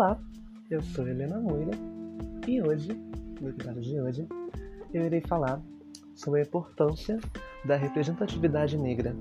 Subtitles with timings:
[0.00, 0.18] Olá,
[0.70, 1.72] eu sou Helena Moira
[2.48, 2.88] e hoje,
[3.38, 4.28] no episódio de hoje,
[4.94, 5.60] eu irei falar
[6.14, 7.18] sobre a importância
[7.66, 9.14] da representatividade negra.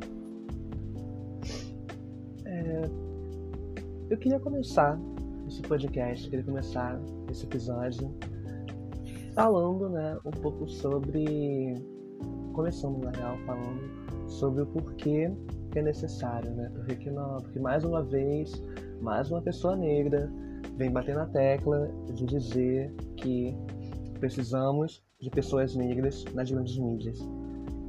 [2.45, 2.83] É...
[4.09, 4.97] Eu queria começar
[5.49, 6.97] esse podcast, queria começar
[7.29, 8.15] esse episódio
[9.35, 11.75] falando né, um pouco sobre.
[12.53, 15.29] Começando na real, falando sobre o porquê
[15.73, 16.71] que é necessário, né?
[16.73, 18.63] Porque, que não, porque mais uma vez,
[19.01, 20.31] mais uma pessoa negra
[20.79, 23.53] vem bater na tecla de dizer que
[24.17, 27.19] precisamos de pessoas negras nas grandes mídias.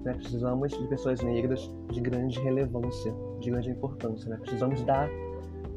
[0.03, 0.13] Né?
[0.15, 4.29] Precisamos de pessoas negras de grande relevância, de grande importância.
[4.29, 4.37] Né?
[4.39, 5.09] Precisamos dar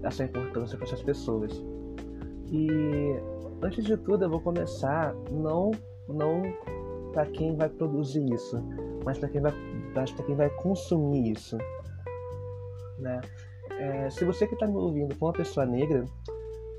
[0.01, 1.63] essa importância para essas pessoas.
[2.51, 2.67] E
[3.61, 5.71] antes de tudo, eu vou começar não
[6.09, 6.41] não
[7.13, 8.59] para quem vai produzir isso,
[9.05, 9.53] mas para quem vai
[9.93, 11.57] para quem vai consumir isso,
[12.97, 13.21] né?
[13.79, 16.05] É, se você que está me ouvindo for uma pessoa negra,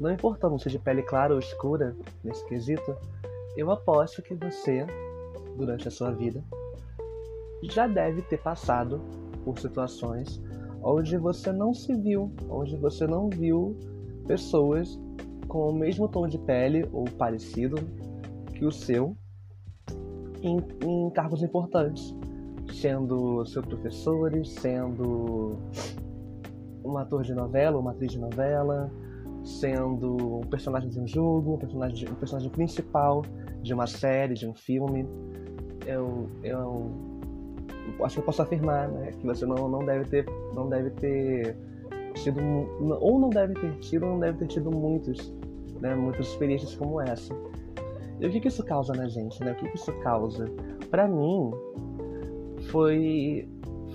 [0.01, 2.97] não importando se de pele clara ou escura, nesse quesito,
[3.57, 4.87] eu aposto que você,
[5.57, 6.43] durante a sua vida,
[7.63, 9.01] já deve ter passado
[9.45, 10.41] por situações
[10.83, 13.77] onde você não se viu, onde você não viu
[14.27, 14.99] pessoas
[15.49, 17.77] com o mesmo tom de pele ou parecido
[18.53, 19.17] que o seu
[20.43, 22.15] em, em cargos importantes,
[22.73, 25.57] sendo seus professores, sendo
[26.85, 28.91] um ator de novela, uma atriz de novela,
[29.45, 33.23] sendo um personagem de um jogo, um personagem, um personagem principal
[33.63, 35.07] de uma série, de um filme.
[35.87, 36.91] Eu, eu,
[38.03, 41.57] acho que eu posso afirmar né, que você não, não deve ter não deve ter
[42.15, 42.41] tido
[43.01, 45.33] ou não deve ter tido ou não deve ter tido muitos
[45.81, 47.35] né, muitas experiências como essa.
[48.21, 49.53] E o que, que isso causa na gente, né?
[49.53, 50.47] O que, que isso causa?
[50.91, 51.51] Para mim,
[52.71, 53.49] foi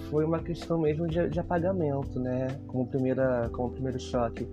[0.09, 2.47] foi uma questão mesmo de, de apagamento, né?
[2.67, 4.47] Como primeira como primeiro choque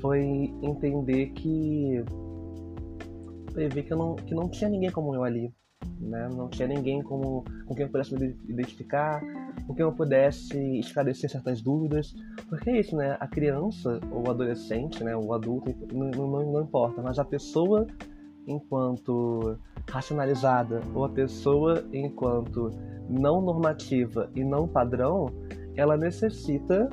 [0.00, 2.04] foi entender que
[3.52, 5.52] foi ver que, não, que não tinha ninguém como eu ali,
[6.00, 6.28] né?
[6.28, 9.20] Não tinha ninguém como, com quem eu pudesse me identificar,
[9.66, 12.14] com quem eu pudesse esclarecer certas dúvidas,
[12.48, 13.16] porque é isso, né?
[13.18, 15.16] A criança ou o adolescente, né?
[15.16, 17.86] O adulto, não, não, não importa, mas a pessoa
[18.46, 19.58] enquanto
[19.90, 22.70] racionalizada ou a pessoa enquanto
[23.08, 25.26] não normativa e não padrão,
[25.74, 26.88] ela necessita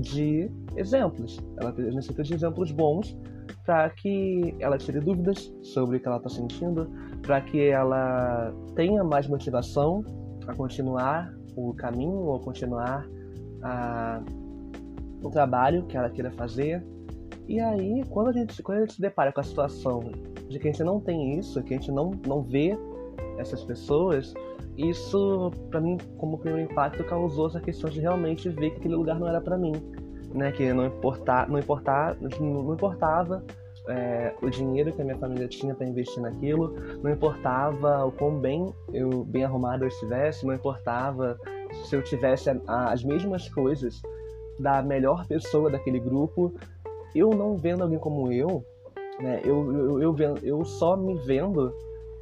[0.00, 1.38] de exemplos.
[1.56, 3.16] Ela necessita de exemplos bons
[3.64, 6.90] para que ela tire dúvidas sobre o que ela está sentindo,
[7.22, 10.04] para que ela tenha mais motivação
[10.46, 13.06] a continuar o caminho ou continuar
[13.62, 14.22] a,
[15.22, 16.84] o trabalho que ela queira fazer.
[17.48, 20.00] E aí, quando a gente, quando a gente se depara com a situação
[20.48, 22.76] de que a gente não tem isso, que a gente não, não vê
[23.38, 24.34] essas pessoas,
[24.76, 29.18] isso, para mim, como primeiro impacto, causou essa questão de realmente ver que aquele lugar
[29.18, 29.72] não era para mim,
[30.34, 30.52] né?
[30.52, 31.60] Que não importar, não
[32.40, 33.42] não importava
[33.88, 38.38] é, o dinheiro que a minha família tinha para investir naquilo, não importava o quão
[38.38, 41.38] bem eu bem arrumado eu estivesse, não importava
[41.84, 44.00] se eu tivesse as mesmas coisas
[44.58, 46.54] da melhor pessoa daquele grupo,
[47.14, 48.64] eu não vendo alguém como eu,
[49.20, 49.40] né?
[49.44, 51.74] Eu, eu, eu, eu, eu só me vendo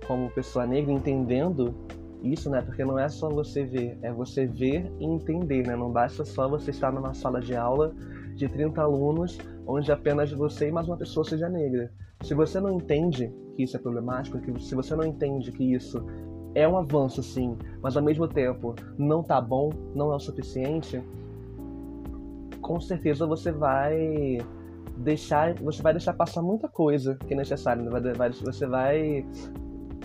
[0.07, 1.75] como pessoa negra, entendendo
[2.23, 2.63] isso, né?
[2.63, 5.77] Porque não é só você ver, é você ver e entender, né?
[5.77, 7.93] Não basta só você estar numa sala de aula
[8.35, 11.91] de 30 alunos onde apenas você e mais uma pessoa seja negra.
[12.23, 16.05] Se você não entende que isso é problemático, que se você não entende que isso
[16.55, 21.03] é um avanço sim, mas ao mesmo tempo não tá bom, não é o suficiente,
[22.61, 24.39] com certeza você vai
[24.97, 27.91] deixar, você vai deixar passar muita coisa que é necessário, né?
[28.43, 29.27] você vai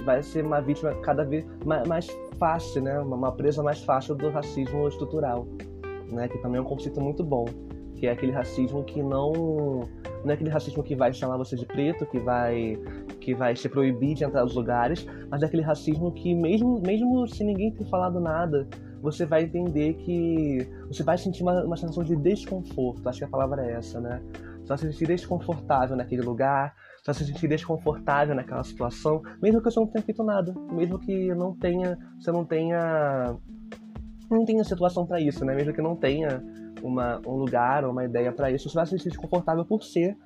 [0.07, 1.45] vai ser uma vítima cada vez
[1.85, 2.07] mais
[2.39, 2.97] fácil, né?
[3.01, 5.45] Uma presa mais fácil do racismo estrutural,
[6.09, 6.29] né?
[6.29, 7.43] Que também é um conceito muito bom,
[7.97, 9.83] que é aquele racismo que não
[10.23, 12.77] não é aquele racismo que vai chamar você de preto, que vai
[13.19, 17.27] que vai te proibir de entrar nos lugares, mas é aquele racismo que mesmo mesmo
[17.27, 18.65] se ninguém ter falado nada,
[19.01, 23.07] você vai entender que você vai sentir uma, uma sensação de desconforto.
[23.09, 24.21] Acho que a palavra é essa, né?
[24.61, 26.73] Você vai se sentir desconfortável naquele lugar,
[27.07, 31.33] já se sentir desconfortável naquela situação, mesmo que você não tenha feito nada, mesmo que
[31.33, 33.33] não tenha, você não tenha
[34.29, 35.55] não tenha situação para isso, né?
[35.55, 36.43] Mesmo que não tenha
[36.83, 40.17] uma, um lugar ou uma ideia para isso, você vai se sentir desconfortável por ser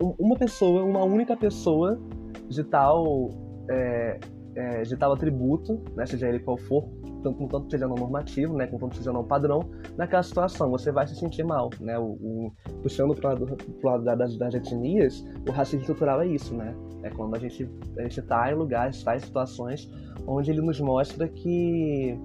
[0.00, 2.00] uma pessoa, uma única pessoa
[2.48, 3.28] de tal
[3.70, 4.18] é,
[4.56, 6.06] é, de tal atributo, né?
[6.06, 6.88] Seja ele qual for,
[7.22, 9.60] tanto, contanto seja normativo, né, contanto seja não padrão,
[9.96, 12.52] naquela situação você vai se sentir mal, né, o, o
[12.82, 17.34] puxando para o lado das, das etnias, o racismo estrutural é isso, né, é quando
[17.34, 19.90] a gente a está em lugares, está em situações
[20.26, 22.18] onde ele nos mostra que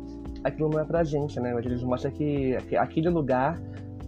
[0.44, 3.60] aquilo não é pra gente, né, onde ele nos mostra que, que aquele lugar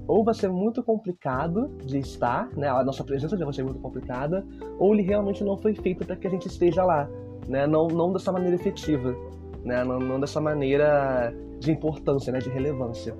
[0.10, 2.68] ou vai ser muito complicado de estar, né?
[2.68, 4.44] A nossa presença já vai ser muito complicada,
[4.80, 7.08] ou ele realmente não foi feito para que a gente esteja lá,
[7.48, 7.68] né?
[7.68, 9.16] Não, não dessa maneira efetiva,
[9.64, 9.84] né?
[9.84, 12.40] Não, não dessa maneira de importância, né?
[12.40, 13.16] De relevância.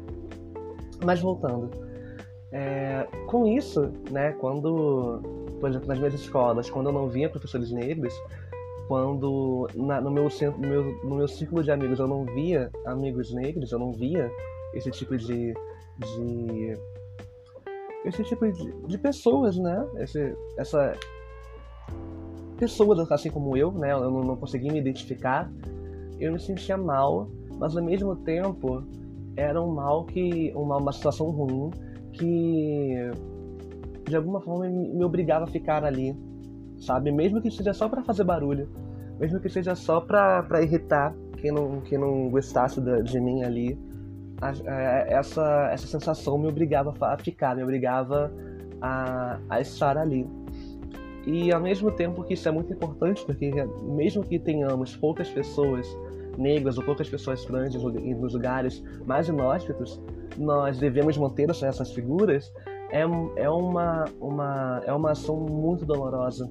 [1.04, 1.70] Mas voltando,
[2.52, 4.34] é, com isso, né?
[4.34, 5.22] Quando,
[5.60, 8.14] por exemplo, nas minhas escolas, quando eu não via professores negros,
[8.88, 13.32] quando na, no, meu, no, meu, no meu círculo de amigos eu não via amigos
[13.32, 14.32] negros, eu não via
[14.74, 15.54] esse tipo de,
[15.98, 16.78] de
[18.04, 19.88] esse tipo de, de pessoas, né?
[19.98, 20.98] Esse, essa
[22.58, 23.94] pessoas assim como eu, né?
[23.94, 25.50] Eu não, não consegui me identificar.
[26.20, 28.84] Eu me sentia mal, mas ao mesmo tempo
[29.36, 31.72] era um mal que uma, uma situação ruim
[32.14, 33.12] que
[34.08, 36.16] de alguma forma me, obrigava a ficar ali,
[36.80, 37.12] sabe?
[37.12, 38.68] Mesmo que seja só para fazer barulho,
[39.20, 43.80] mesmo que seja só para irritar quem não, quem não gostasse de, de mim ali
[44.42, 48.32] a, a, essa, essa sensação me obrigava a ficar, me obrigava
[48.82, 50.28] a, a estar ali.
[51.26, 53.52] E ao mesmo tempo que isso é muito importante, porque
[53.84, 55.88] mesmo que tenhamos poucas pessoas
[56.40, 60.02] negras ou poucas pessoas trans nos lugares mais inóspitos,
[60.38, 62.52] nós devemos manter essas figuras,
[62.92, 66.50] é, é, uma, uma, é uma ação muito dolorosa.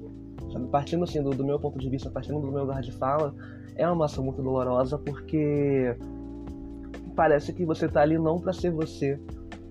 [0.71, 3.33] Partindo assim, do, do meu ponto de vista, partindo do meu lugar de fala,
[3.75, 5.95] é uma ação muito dolorosa porque
[7.15, 9.19] parece que você tá ali não para ser você,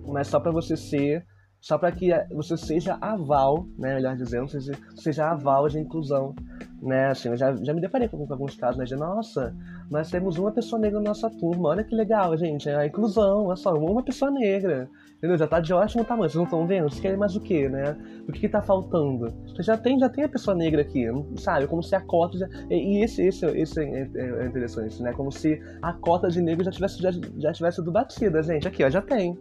[0.06, 1.25] mas só para você ser,
[1.61, 6.35] só para que você seja aval, né, melhor dizendo, seja, seja aval de inclusão,
[6.81, 9.55] né, assim, eu já, já me deparei com, com alguns casos, né, de, nossa,
[9.90, 13.46] nós temos uma pessoa negra na nossa turma, olha que legal, gente, é a inclusão,
[13.46, 16.90] olha só, uma pessoa negra, entendeu, já tá de ótimo tamanho, vocês não estão vendo,
[16.90, 17.96] vocês querem mais o quê, né,
[18.29, 19.32] o que que tá faltando?
[19.46, 21.06] Você já tem, já tem a pessoa negra aqui,
[21.37, 22.49] sabe, como se a cota, já...
[22.70, 26.67] e esse, esse, esse é, é, é interessante, né, como se a cota de negros
[26.67, 29.38] já tivesse, já, já tivesse sido batida, gente, aqui, ó, já tem,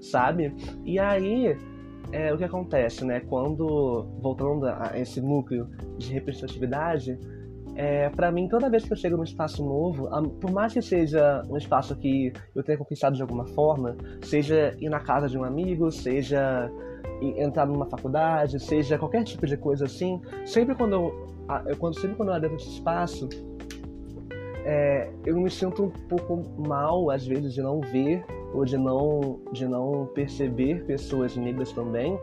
[0.00, 0.54] sabe,
[0.84, 1.56] e aí
[2.12, 3.20] é, o que acontece, né?
[3.20, 7.18] Quando, voltando a esse núcleo de representatividade,
[7.76, 10.08] é, para mim, toda vez que eu chego num espaço novo,
[10.40, 14.88] por mais que seja um espaço que eu tenha conquistado de alguma forma, seja ir
[14.88, 16.70] na casa de um amigo, seja
[17.20, 21.28] entrar numa faculdade, seja qualquer tipo de coisa assim, sempre quando eu,
[21.78, 23.28] quando, sempre quando eu adentro esse espaço,
[24.64, 29.40] é, eu me sinto um pouco mal, às vezes, de não ver ou de não,
[29.52, 32.18] de não perceber pessoas negras também,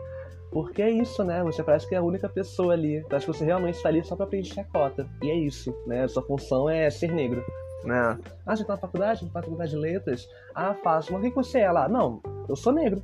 [0.50, 1.42] porque é isso, né?
[1.44, 3.04] Você parece que é a única pessoa ali.
[3.08, 5.06] Parece que você realmente está ali só para preencher a cota.
[5.22, 6.06] E é isso, né?
[6.08, 7.44] Sua função é ser negro.
[7.84, 8.18] Né?
[8.46, 9.24] Ah, você tá na faculdade?
[9.24, 10.28] Na faculdade de letras?
[10.54, 11.12] Ah, faço.
[11.12, 11.88] Mas o que você é lá?
[11.88, 13.02] Não, eu sou negro.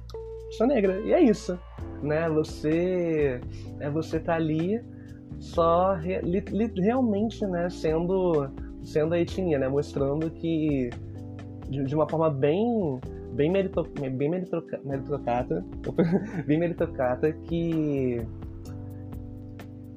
[0.53, 1.01] Sou negra.
[1.01, 1.59] E é isso.
[2.03, 2.29] Né?
[2.31, 3.41] Você.
[3.81, 4.83] É você tá ali
[5.39, 8.49] só re, li, li, realmente, né, sendo,
[8.83, 9.69] sendo a etnia, né?
[9.69, 10.91] Mostrando que
[11.69, 13.01] de, de uma forma bem
[13.35, 15.65] bem, merito, bem meritoca, meritocrata,
[16.47, 18.25] bem meritocrata que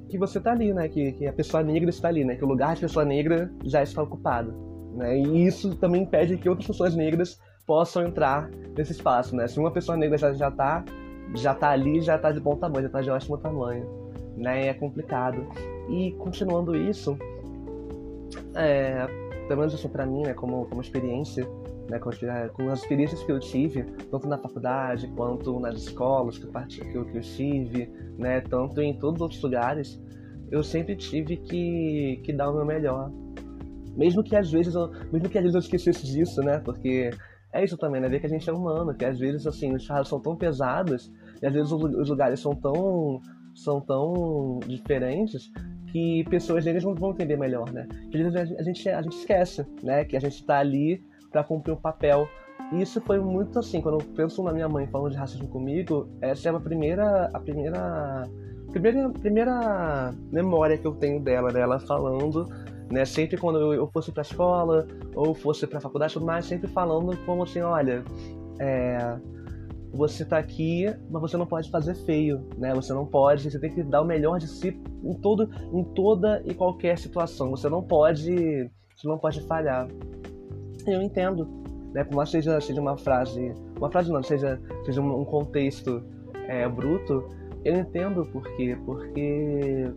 [0.09, 0.87] que você tá ali, né?
[0.87, 2.35] Que, que a pessoa negra está ali, né?
[2.35, 4.53] Que o lugar de pessoa negra já está ocupado,
[4.93, 5.19] né?
[5.19, 9.47] E isso também impede que outras pessoas negras possam entrar nesse espaço, né?
[9.47, 10.83] Se uma pessoa negra já já tá
[11.35, 13.85] já tá ali, já tá de bom tamanho, já tá de ótimo tamanho,
[14.37, 14.67] né?
[14.67, 15.45] É complicado.
[15.89, 17.17] E continuando isso,
[18.55, 19.05] é,
[19.47, 20.33] pelo menos assim para mim, né?
[20.33, 21.45] Como como experiência
[21.89, 26.51] né, com, as experiências que eu tive, tanto na faculdade quanto nas escolas que eu,
[26.51, 30.01] que eu, que eu estive, né, tanto em todos os outros lugares,
[30.51, 33.11] eu sempre tive que, que dar o meu melhor.
[33.95, 37.09] Mesmo que às vezes eu, mesmo que às vezes eu esquecesse disso, né, porque
[37.53, 39.83] é isso também, né, ver que a gente é humano, que às vezes assim, os
[39.83, 41.11] charros são tão pesados
[41.41, 43.21] e às vezes os lugares são tão
[43.55, 45.51] são tão diferentes
[45.91, 47.87] que pessoas negras não vão entender melhor, né?
[48.11, 50.05] Que às vezes a gente, a gente esquece, né?
[50.05, 52.27] Que a gente está ali para cumprir um papel.
[52.71, 56.09] E isso foi muito assim, quando eu penso na minha mãe falando de racismo comigo,
[56.21, 58.23] essa é a primeira a primeira
[58.71, 62.45] primeira, primeira memória que eu tenho dela, dela falando,
[62.91, 67.15] né, sempre quando eu, fosse para escola ou fosse para faculdade, tudo mais, sempre falando
[67.25, 68.03] como assim, olha,
[68.59, 69.17] é,
[69.93, 72.73] você tá aqui, mas você não pode fazer feio, né?
[72.75, 76.41] Você não pode, você tem que dar o melhor de si em todo, em toda
[76.45, 77.49] e qualquer situação.
[77.51, 79.87] Você não pode, você não pode falhar
[80.91, 81.47] eu entendo.
[81.93, 82.03] Né?
[82.03, 83.53] Por mais que seja, seja uma frase.
[83.77, 86.03] Uma frase não, seja, seja um contexto
[86.47, 87.29] é, bruto,
[87.63, 88.77] eu entendo por quê.
[88.85, 89.91] Porque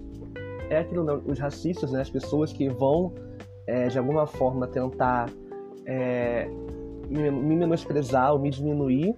[0.69, 1.21] é aquilo, né?
[1.27, 2.01] os racistas, né?
[2.01, 3.13] as pessoas que vão
[3.67, 5.31] é, de alguma forma tentar
[5.87, 6.49] é,
[7.09, 9.15] me, me menosprezar ou me diminuir,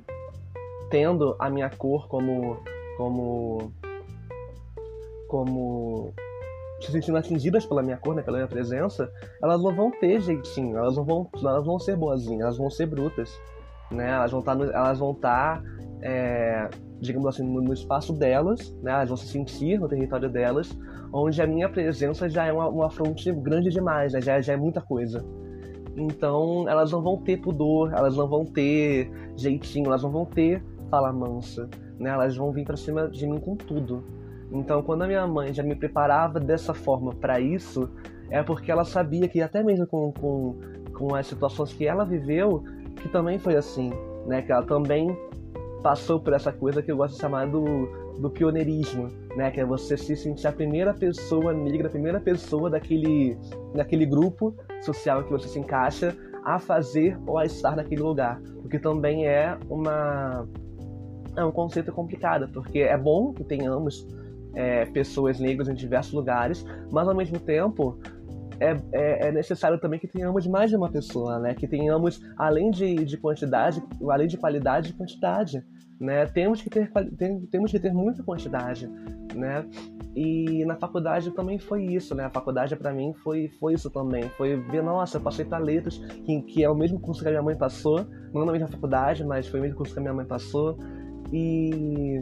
[0.90, 2.58] tendo a minha cor como
[2.96, 3.72] como
[5.28, 6.12] como
[6.86, 9.10] se sentindo atingidas pela minha cor, né, pela minha presença,
[9.42, 12.86] elas não vão ter jeitinho, elas não vão, elas vão ser boazinhas, elas vão ser
[12.86, 13.30] brutas,
[13.90, 14.10] né?
[14.10, 15.68] Elas vão estar, tá elas vão estar, tá,
[16.02, 16.68] é,
[17.00, 18.92] digamos assim, no, espaço delas, né?
[18.92, 20.76] Elas vão se sentir no território delas,
[21.12, 24.20] onde a minha presença já é uma, uma fronte grande demais, né?
[24.20, 25.24] já, já é muita coisa.
[25.96, 30.64] Então, elas não vão ter pudor, elas não vão ter jeitinho, elas não vão ter
[30.90, 32.10] fala mansa, né?
[32.10, 34.04] Elas vão vir para cima de mim com tudo.
[34.52, 37.90] Então, quando a minha mãe já me preparava dessa forma para isso,
[38.30, 40.56] é porque ela sabia que até mesmo com, com,
[40.92, 42.62] com as situações que ela viveu,
[42.96, 43.90] que também foi assim,
[44.26, 44.42] né?
[44.42, 45.16] Que ela também
[45.82, 47.86] passou por essa coisa que eu gosto de chamar do,
[48.18, 49.50] do pioneirismo, né?
[49.50, 53.36] Que é você se sentir a primeira pessoa negra, a primeira pessoa daquele,
[53.74, 58.40] daquele grupo social que você se encaixa a fazer ou a estar naquele lugar.
[58.64, 60.46] O que também é uma
[61.34, 64.06] é um conceito complicado, porque é bom que tenhamos
[64.54, 67.98] é, pessoas negras em diversos lugares, mas ao mesmo tempo
[68.60, 71.54] é, é, é, necessário também que tenhamos mais de uma pessoa, né?
[71.54, 75.64] Que tenhamos, além de, de quantidade, além de qualidade, quantidade,
[76.00, 76.26] né?
[76.26, 78.88] Temos que ter, tem, temos que ter muita quantidade,
[79.34, 79.66] né?
[80.14, 82.24] E na faculdade também foi isso, né?
[82.24, 84.28] A faculdade para mim foi, foi isso também.
[84.36, 87.30] Foi ver, nossa, eu passei para letras, que, que é o mesmo curso que a
[87.30, 90.14] minha mãe passou, não na mesma faculdade, mas foi o mesmo curso que a minha
[90.14, 90.78] mãe passou.
[91.32, 92.20] E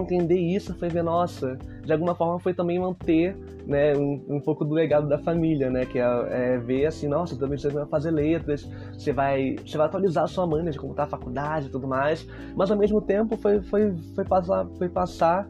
[0.00, 4.64] entender isso foi ver, nossa, de alguma forma foi também manter né, um, um pouco
[4.64, 5.84] do legado da família, né?
[5.84, 9.86] Que é, é ver assim, nossa, também você vai fazer letras, você vai, você vai
[9.86, 13.00] atualizar a sua né, de como tá a faculdade e tudo mais, mas ao mesmo
[13.00, 15.48] tempo foi, foi, foi, passar, foi passar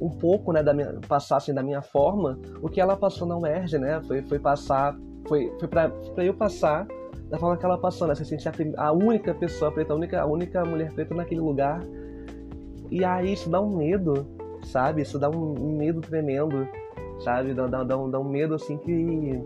[0.00, 3.36] um pouco, né, da minha, passar assim, da minha forma, o que ela passou na
[3.36, 4.00] UERJ, né?
[4.06, 6.86] Foi, foi passar, foi, foi para eu passar
[7.28, 8.14] da forma que ela passou, né?
[8.14, 11.80] Você sentir a, a única pessoa preta, a única, a única mulher preta naquele lugar
[12.90, 14.26] e aí isso dá um medo,
[14.64, 15.02] sabe?
[15.02, 16.66] Isso dá um, medo tremendo,
[17.20, 17.54] sabe?
[17.54, 19.40] Dá, dá, dá, um, dá um medo assim que,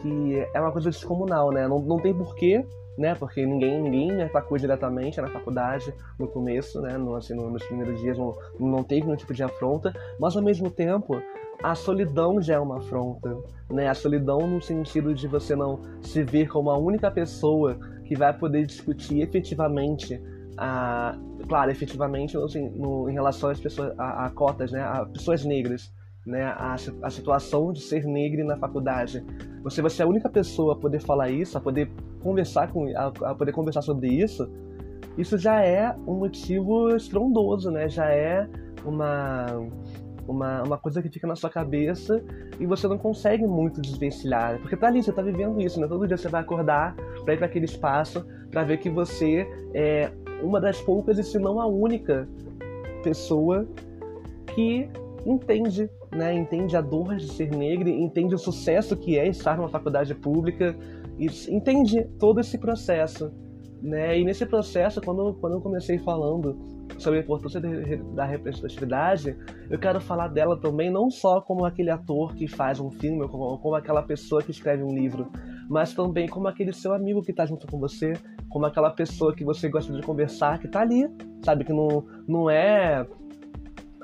[0.00, 1.68] que é uma coisa descomunal, né?
[1.68, 2.64] Não, não tem porquê,
[2.98, 3.14] né?
[3.14, 6.96] Porque ninguém, ninguém me atacou diretamente na faculdade no começo, né?
[6.98, 10.42] No, assim, no, nos primeiros dias não, não teve nenhum tipo de afronta, mas ao
[10.42, 11.22] mesmo tempo
[11.62, 13.36] a solidão já é uma afronta,
[13.70, 13.88] né?
[13.88, 18.32] A solidão no sentido de você não se ver como a única pessoa que vai
[18.36, 20.20] poder discutir efetivamente
[20.56, 21.16] a,
[21.48, 25.92] claro, efetivamente, assim, no, em relação às pessoas, a, a, cotas, né, a pessoas negras,
[26.26, 29.24] né, a, a situação de ser negra na faculdade.
[29.62, 31.90] Você vai ser a única pessoa a poder falar isso, a poder
[32.22, 34.50] conversar com, a, a poder conversar sobre isso.
[35.18, 37.88] Isso já é um motivo estrondoso, né?
[37.88, 38.48] Já é
[38.84, 39.46] uma
[40.30, 42.22] uma, uma coisa que fica na sua cabeça
[42.58, 44.58] e você não consegue muito desvencilhar.
[44.60, 45.88] Porque tá ali, você tá vivendo isso, né?
[45.88, 46.94] Todo dia você vai acordar
[47.24, 50.10] para ir para aquele espaço para ver que você é
[50.42, 52.28] uma das poucas, e se não a única
[53.02, 53.66] pessoa
[54.54, 54.88] que
[55.24, 56.34] entende, né?
[56.34, 60.76] Entende a dor de ser negra, entende o sucesso que é estar numa faculdade pública,
[61.18, 63.30] e entende todo esse processo,
[63.82, 64.18] né?
[64.18, 66.56] E nesse processo, quando, quando eu comecei falando
[66.98, 69.36] sobre a importância da representatividade,
[69.70, 73.28] eu quero falar dela também não só como aquele ator que faz um filme, ou
[73.28, 75.30] como, como aquela pessoa que escreve um livro,
[75.68, 78.12] mas também como aquele seu amigo que está junto com você,
[78.48, 81.08] como aquela pessoa que você gosta de conversar, que está ali,
[81.42, 81.64] sabe?
[81.64, 83.06] Que não, não é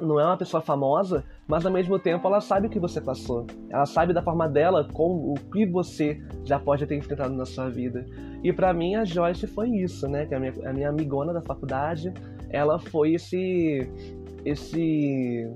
[0.00, 3.46] não é uma pessoa famosa, mas ao mesmo tempo ela sabe o que você passou.
[3.70, 7.70] Ela sabe da forma dela com o que você já pode ter enfrentado na sua
[7.70, 8.04] vida.
[8.42, 10.26] E para mim a Joyce foi isso, né?
[10.26, 12.12] Que é a minha, a minha amigona da faculdade,
[12.56, 13.88] ela foi esse
[14.44, 15.46] esse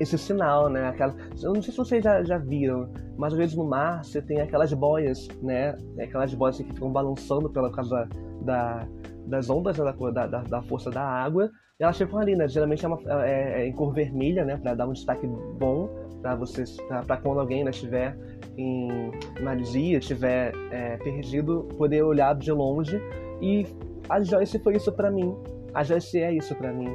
[0.00, 0.88] esse sinal, né?
[0.88, 4.20] Aquela, eu não sei se vocês já, já viram, mas às vezes no mar você
[4.20, 5.76] tem aquelas boias, né?
[6.00, 8.08] Aquelas boias que ficam balançando pela causa
[8.40, 8.86] da,
[9.26, 9.84] das ondas né?
[10.12, 11.50] da, da, da, força da água.
[11.78, 12.48] E elas ficam ali, né?
[12.48, 14.56] Geralmente é, uma, é, é em cor vermelha, né?
[14.56, 15.88] Para dar um destaque bom
[16.20, 16.76] para vocês,
[17.06, 18.16] para quando alguém ainda estiver
[18.56, 19.10] em
[19.42, 23.00] magia, estiver é, perdido, poder olhar de longe.
[23.40, 23.66] E
[24.08, 25.36] a Joyce foi isso para mim.
[25.74, 26.92] A Joyce é isso para mim.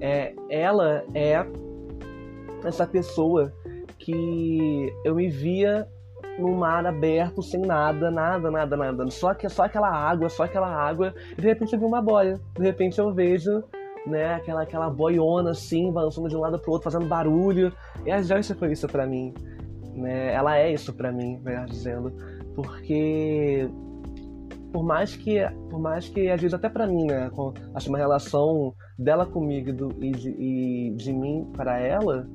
[0.00, 1.44] É, ela é
[2.64, 3.52] essa pessoa
[3.98, 5.88] que eu me via
[6.38, 9.10] no mar aberto, sem nada, nada, nada, nada.
[9.10, 11.14] Só, que, só aquela água, só aquela água.
[11.36, 12.38] E de repente eu vi uma boia.
[12.54, 13.64] De repente eu vejo
[14.06, 17.72] né, aquela, aquela boiona assim, balançando de um lado pro outro, fazendo barulho.
[18.04, 19.34] E a Joyce foi isso para mim.
[19.94, 20.32] Né?
[20.32, 22.12] Ela é isso para mim, melhor dizendo.
[22.54, 23.68] Porque
[24.72, 25.38] por mais que
[25.70, 29.72] por mais que às vezes até para mim né com, acho uma relação dela comigo
[29.72, 32.28] do, e, de, e de mim para ela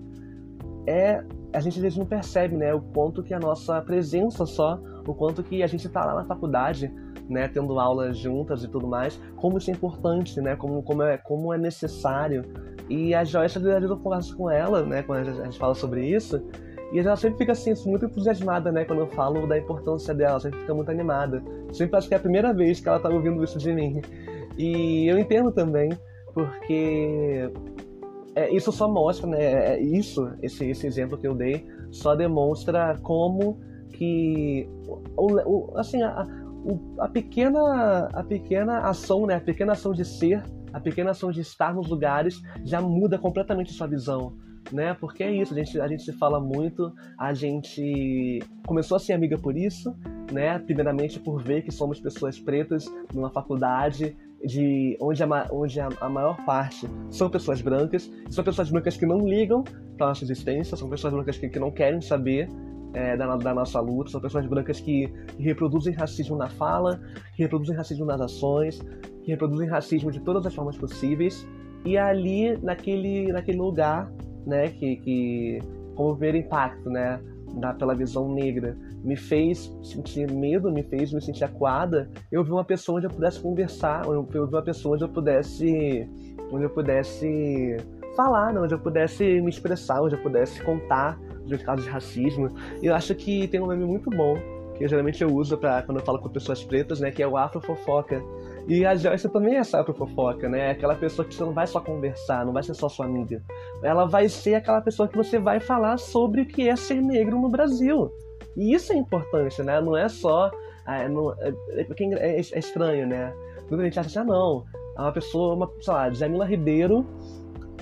[0.88, 1.24] é
[1.54, 5.14] a gente às vezes não percebe, né, o quanto que a nossa presença só, o
[5.14, 6.94] quanto que a gente está lá na faculdade,
[7.30, 11.18] né, tendo aulas juntas e tudo mais, como isso é importante, né, como, como, é,
[11.18, 12.46] como é necessário.
[12.90, 16.06] E a Joyce, às vezes eu converso com ela, né, quando a gente fala sobre
[16.06, 16.42] isso,
[16.92, 20.60] e ela sempre fica assim, muito entusiasmada, né, quando eu falo da importância dela, sempre
[20.60, 21.42] fica muito animada.
[21.72, 24.02] Sempre acho que é a primeira vez que ela tá ouvindo isso de mim.
[24.58, 25.90] E eu entendo também,
[26.34, 27.50] porque
[28.36, 29.42] é, isso só mostra, né?
[29.42, 33.58] É, é isso, esse, esse exemplo que eu dei, só demonstra como
[33.94, 34.70] que,
[35.16, 36.28] o, o, assim, a,
[37.00, 39.36] a, pequena, a pequena ação, né?
[39.36, 40.44] A pequena ação de ser,
[40.74, 44.34] a pequena ação de estar nos lugares já muda completamente sua visão
[44.72, 44.94] né?
[44.94, 49.14] Porque é isso, a gente, a gente se fala muito, a gente começou a ser
[49.14, 49.96] amiga por isso,
[50.32, 50.60] né?
[50.60, 56.10] Primeiramente por ver que somos pessoas pretas numa faculdade de onde, a, onde a, a
[56.10, 59.64] maior parte são pessoas brancas, são pessoas brancas que não ligam
[59.98, 62.50] para nossa existência, são pessoas brancas que, que não querem saber
[62.94, 67.00] é, da, da, nossa luta, são pessoas brancas que, reproduzem racismo na fala,
[67.36, 68.82] que reproduzem racismo nas ações,
[69.24, 71.48] que reproduzem racismo de todas as formas possíveis.
[71.86, 74.12] E ali, naquele, naquele lugar,
[74.46, 75.60] né, que, que
[75.96, 77.22] como primeiro impacto, né,
[77.56, 82.52] da, pela visão negra, me fez sentir medo, me fez me sentir acuada, eu vi
[82.52, 86.10] uma pessoa onde eu pudesse conversar, eu vi uma pessoa onde eu pudesse,
[86.52, 87.78] onde eu pudesse
[88.16, 92.50] falar, né, onde eu pudesse me expressar, onde eu pudesse contar dos casos de racismo.
[92.82, 94.36] E eu acho que tem um nome muito bom
[94.76, 97.28] que eu, geralmente eu uso para quando eu falo com pessoas pretas, né, que é
[97.28, 98.22] o afrofofoca.
[98.72, 100.68] E a Joyce também é essa afrofofoca, né?
[100.68, 103.44] É aquela pessoa que você não vai só conversar, não vai ser só sua amiga.
[103.84, 107.38] Ela vai ser aquela pessoa que você vai falar sobre o que é ser negro
[107.38, 108.10] no Brasil.
[108.56, 109.82] E isso é importante, né?
[109.82, 110.50] Não é só.
[110.88, 113.34] É, não, é, é, é, é estranho, né?
[113.70, 114.64] Muita gente acha assim, ah, não.
[114.98, 117.06] É uma pessoa, uma, sei lá, Jamila Ribeiro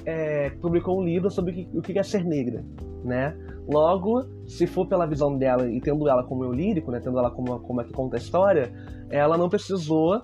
[0.07, 2.65] é, publicou um livro sobre o que, o que é ser negra,
[3.03, 3.37] né?
[3.71, 7.29] Logo, se for pela visão dela e tendo ela como eu lírico, né, tendo ela
[7.29, 8.73] como, como é que conta a história,
[9.11, 10.23] ela não precisou,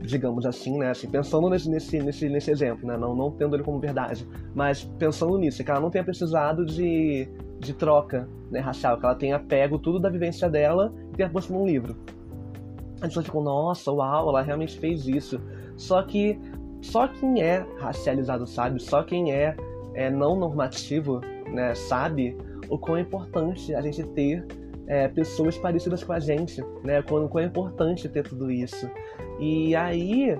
[0.00, 3.62] digamos assim, né, assim, pensando nesse, nesse, nesse, nesse exemplo, né, não, não tendo ele
[3.62, 7.28] como verdade, mas pensando nisso, que ela não tenha precisado de,
[7.58, 11.52] de troca né, racial, que ela tenha pego tudo da vivência dela e tenha posto
[11.52, 11.96] num livro.
[13.00, 15.40] A pessoa ficou, nossa, uau, ela realmente fez isso.
[15.76, 16.38] Só que
[16.82, 19.56] só quem é racializado sabe, só quem é,
[19.94, 22.36] é não normativo né, sabe
[22.68, 24.46] o quão é importante a gente ter
[24.86, 27.00] é, pessoas parecidas com a gente, né?
[27.02, 28.90] Quão, quão é importante ter tudo isso.
[29.40, 30.38] E aí,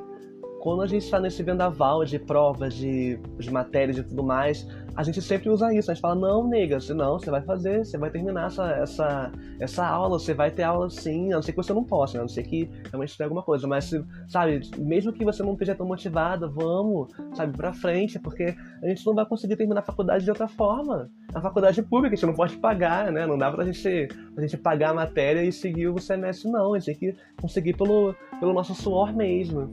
[0.61, 4.69] quando a gente está nesse vendaval de provas, de, de matérias e tudo mais,
[5.01, 5.91] a gente sempre usa isso.
[5.91, 9.33] A gente fala, não, nega, você não, você vai fazer, você vai terminar essa, essa,
[9.59, 12.21] essa aula, você vai ter aula sim, a não ser que você não possa, né?
[12.21, 13.67] a não ser que realmente tenha alguma coisa.
[13.67, 13.91] Mas,
[14.29, 19.05] sabe, mesmo que você não esteja tão motivada, vamos, sabe, pra frente, porque a gente
[19.07, 21.11] não vai conseguir terminar a faculdade de outra forma.
[21.35, 23.27] A faculdade pública, a gente não pode pagar, né?
[23.27, 26.75] Não dá pra gente, pra gente pagar a matéria e seguir o semestre, não.
[26.75, 29.71] A gente tem que conseguir pelo, pelo nosso suor mesmo.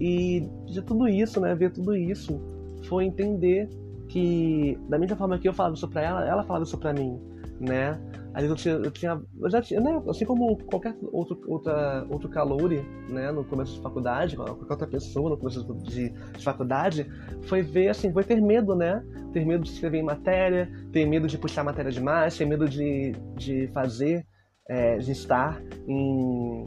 [0.00, 2.40] E de tudo isso, né, ver tudo isso,
[2.88, 3.68] foi entender
[4.14, 7.20] que, da mesma forma que eu falava isso pra ela, ela falava isso pra mim,
[7.58, 8.00] né?
[8.32, 10.00] Às vezes eu tinha, eu, já tinha, né?
[10.08, 13.32] Assim como qualquer outro, outra, outro caloure, né?
[13.32, 17.10] No começo de faculdade, qualquer outra pessoa no começo de, de faculdade,
[17.42, 19.02] foi ver, assim, foi ter medo, né?
[19.32, 23.16] Ter medo de escrever em matéria, ter medo de puxar matéria demais, ter medo de,
[23.34, 24.24] de fazer,
[24.68, 26.64] é, de estar em,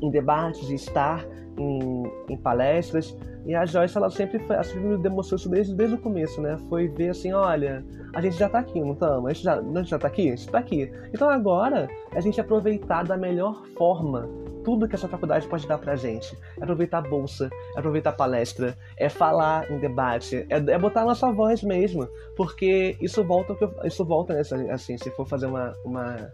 [0.00, 1.26] em debates, de estar
[1.58, 3.14] em, em palestras.
[3.48, 6.58] E a Joyce, ela sempre, ela sempre me demonstrou isso desde, desde o começo, né?
[6.68, 7.82] Foi ver assim, olha,
[8.14, 9.24] a gente já tá aqui, não estamos?
[9.24, 10.30] A gente já, a gente já tá aqui?
[10.30, 10.92] A gente tá aqui.
[11.14, 14.28] Então agora, a gente aproveitar da melhor forma
[14.62, 16.36] tudo que essa faculdade pode dar pra gente.
[16.58, 21.00] É aproveitar a bolsa, é aproveitar a palestra, é falar em debate, é, é botar
[21.00, 22.06] a nossa voz mesmo.
[22.36, 23.56] Porque isso volta,
[23.86, 26.30] isso volta, né, assim, se for fazer uma, uma,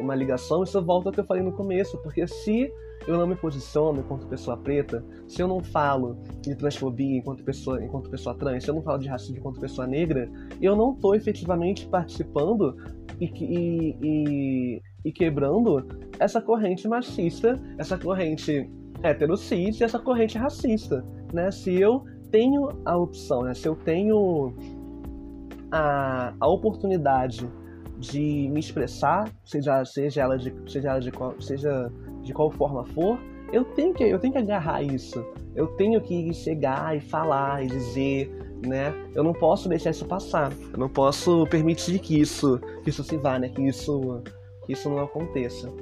[0.00, 1.98] uma ligação, isso volta ao que eu falei no começo.
[1.98, 2.72] Porque se
[3.06, 7.82] eu não me posiciono enquanto pessoa preta, se eu não falo de transfobia enquanto pessoa,
[7.82, 10.28] enquanto pessoa trans, se eu não falo de racismo enquanto pessoa negra,
[10.60, 12.76] eu não estou efetivamente participando
[13.20, 15.86] e, e, e, e, quebrando
[16.18, 18.70] essa corrente machista, essa corrente
[19.02, 21.50] heterocis e essa corrente racista, né?
[21.50, 23.54] Se eu tenho a opção, né?
[23.54, 24.54] Se eu tenho
[25.70, 27.48] a, a oportunidade
[27.98, 31.90] de me expressar, seja, seja ela de, seja ela de seja
[32.22, 33.18] de qual forma for,
[33.52, 35.24] eu tenho que eu tenho que agarrar isso.
[35.54, 38.30] Eu tenho que chegar e falar e dizer,
[38.66, 38.92] né?
[39.14, 40.52] Eu não posso deixar isso passar.
[40.72, 43.48] Eu não posso permitir que isso que isso se vá, né?
[43.48, 44.22] Que isso
[44.66, 45.72] que isso não aconteça.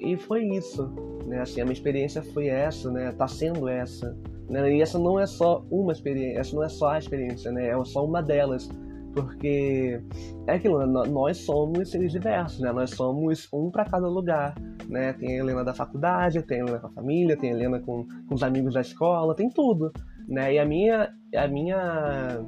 [0.00, 0.90] E foi isso,
[1.26, 1.40] né?
[1.40, 3.12] Assim, a minha experiência foi essa, né?
[3.12, 4.16] Tá sendo essa.
[4.48, 4.76] Né?
[4.76, 7.68] E essa não é só uma experiência, essa não é só a experiência, né?
[7.68, 8.68] É só uma delas
[9.14, 10.00] porque
[10.46, 11.08] é aquilo, né?
[11.10, 12.72] nós somos seres diversos, né?
[12.72, 14.54] Nós somos um para cada lugar,
[14.88, 15.12] né?
[15.14, 18.06] Tem a Helena da faculdade, tem a Helena com a família, tem a Helena com,
[18.28, 19.92] com os amigos da escola, tem tudo,
[20.28, 20.54] né?
[20.54, 22.40] E a minha, a minha,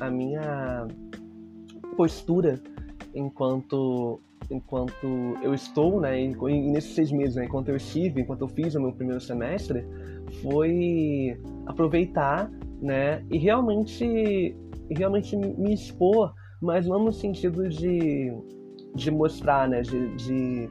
[0.00, 0.86] a minha
[1.96, 2.60] postura
[3.14, 6.16] enquanto enquanto eu estou, né,
[6.72, 9.84] nesses seis meses, né, enquanto eu estive, enquanto eu fiz o meu primeiro semestre,
[10.42, 14.56] foi aproveitar, né, e realmente,
[14.90, 18.32] realmente me expor, mas não no sentido de,
[18.94, 20.70] de mostrar, né, de, de,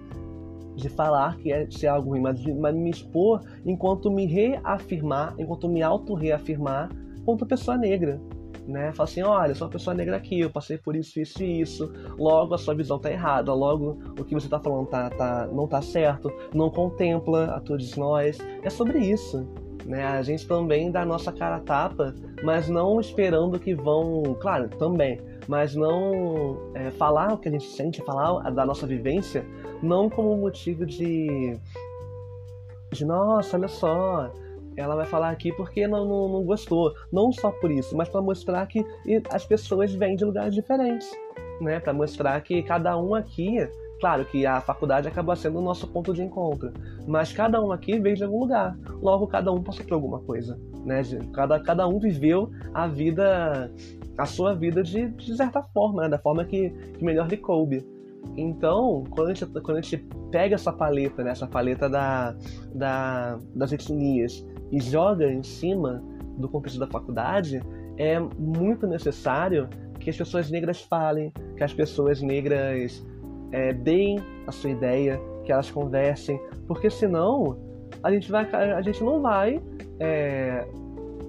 [0.76, 5.70] de falar que é ser algo ruim, mas, mas me expor enquanto me reafirmar, enquanto
[5.70, 6.90] me auto-reafirmar
[7.26, 8.22] quanto pessoa negra,
[8.68, 8.92] né?
[8.94, 11.92] Fala assim, olha, sou uma pessoa negra aqui, eu passei por isso, isso e isso,
[12.18, 15.68] logo a sua visão tá errada, logo o que você tá falando tá, tá, não
[15.68, 18.38] tá certo, não contempla a todos nós.
[18.62, 19.48] É sobre isso.
[19.86, 20.06] Né?
[20.06, 22.14] A gente também dá nossa cara tapa,
[22.44, 27.66] mas não esperando que vão, claro, também, mas não é, falar o que a gente
[27.66, 29.46] sente, falar da nossa vivência,
[29.82, 31.58] não como motivo de,
[32.92, 34.32] de nossa, olha só,
[34.78, 36.94] ela vai falar aqui porque não, não, não gostou.
[37.12, 38.86] Não só por isso, mas para mostrar que
[39.32, 41.10] as pessoas vêm de lugares diferentes.
[41.60, 41.80] Né?
[41.80, 43.68] Para mostrar que cada um aqui.
[44.00, 46.72] Claro que a faculdade acaba sendo o nosso ponto de encontro,
[47.08, 48.78] mas cada um aqui veio de algum lugar.
[49.02, 50.60] Logo, cada um passou por alguma coisa.
[50.86, 51.02] Né?
[51.34, 53.72] Cada, cada um viveu a vida,
[54.18, 56.10] a sua vida de, de certa forma, né?
[56.10, 57.86] da forma que, que melhor lhe coube.
[58.36, 59.98] Então, quando a gente, quando a gente
[60.32, 62.36] pega essa paleta, né, essa paleta da,
[62.74, 66.04] da, das etnias, e joga em cima
[66.38, 67.62] do contexto da faculdade,
[67.98, 73.04] é muito necessário que as pessoas negras falem, que as pessoas negras
[73.52, 77.58] é, deem a sua ideia, que elas conversem, porque senão
[78.04, 79.62] a gente, vai, a gente não vai
[80.00, 80.68] é,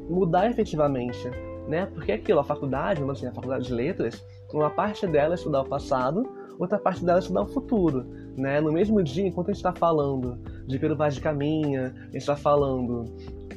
[0.09, 1.31] mudar efetivamente,
[1.69, 1.87] né?
[1.87, 5.63] Porque é aquilo, a faculdade, assim, a faculdade de letras, uma parte dela é estudar
[5.63, 6.29] o passado,
[6.59, 8.05] outra parte dela é estudar o futuro,
[8.37, 8.61] né?
[8.61, 12.17] No mesmo dia, enquanto a gente está falando de Pedro Vaz de Caminha, a gente
[12.17, 13.05] está falando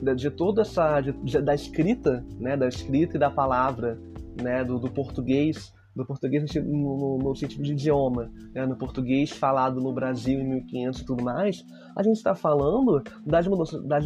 [0.02, 2.56] de, de, toda essa de, de, da escrita, né?
[2.56, 4.00] Da escrita e da palavra,
[4.42, 4.64] né?
[4.64, 8.66] Do, do português, do português no, no, sentido de idioma, né?
[8.66, 13.48] no português falado no Brasil em 1500 e tudo mais, a gente está falando das,
[13.84, 14.06] das,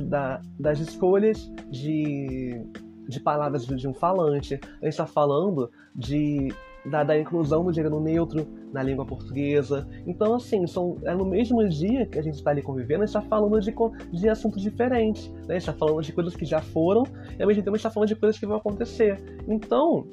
[0.59, 2.61] das escolhas de,
[3.07, 6.49] de palavras de um falante, a gente está falando de
[6.85, 9.87] da, da inclusão do gênero neutro na língua portuguesa.
[10.05, 13.17] Então, assim, são, é no mesmo dia que a gente está ali convivendo, a gente
[13.17, 13.73] está falando de,
[14.11, 15.27] de assuntos diferentes.
[15.29, 15.39] Né?
[15.49, 17.03] A gente está falando de coisas que já foram
[17.37, 19.19] e ao mesmo tempo a gente está falando de coisas que vão acontecer.
[19.47, 20.07] Então,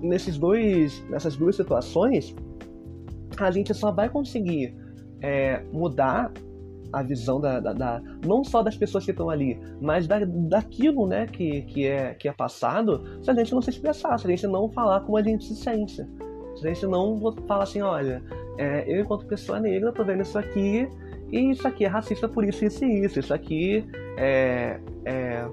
[0.00, 2.34] nesses dois, nessas duas situações,
[3.38, 4.74] a gente só vai conseguir
[5.20, 6.32] é, mudar
[6.92, 11.06] a visão da, da, da, não só das pessoas que estão ali, mas da, daquilo
[11.06, 14.30] né, que, que, é, que é passado, se a gente não se expressar, se a
[14.30, 16.06] gente não falar como a gente se sente.
[16.56, 18.22] Se a gente não falar assim, olha,
[18.56, 20.88] é, eu enquanto pessoa negra tô vendo isso aqui
[21.30, 23.20] e isso aqui é racista por isso, isso e isso.
[23.20, 23.84] Isso aqui
[24.16, 25.46] é, é,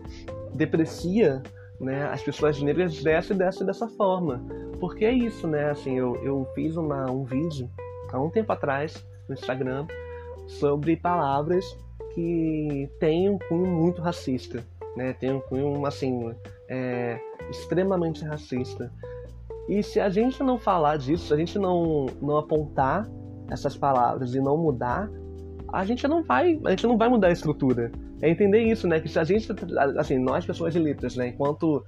[0.56, 1.44] deprecia
[1.80, 4.42] né, as pessoas negras dessa e dessa forma.
[4.80, 5.72] Porque é isso, né?
[5.72, 7.70] Assim, eu, eu fiz uma, um vídeo
[8.12, 9.86] há um tempo atrás no Instagram
[10.48, 11.66] sobre palavras
[12.14, 14.64] que têm um cunho muito racista,
[14.96, 15.14] né?
[15.14, 16.34] Tem um cunho assim
[16.70, 18.92] é, extremamente racista.
[19.68, 23.10] E se a gente não falar disso, se a gente não não apontar
[23.50, 25.10] essas palavras e não mudar,
[25.76, 27.92] a gente não vai, a gente não vai mudar a estrutura.
[28.22, 29.02] É entender isso, né?
[29.02, 29.46] Que se a gente,
[29.98, 31.28] assim, nós pessoas de letras, né?
[31.28, 31.84] Enquanto